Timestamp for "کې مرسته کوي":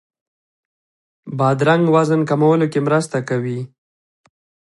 2.71-3.59